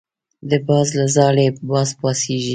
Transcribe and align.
د 0.49 0.51
باز 0.67 0.87
له 0.99 1.05
ځالې 1.15 1.45
باز 1.69 1.89
پاڅېږي. 1.99 2.49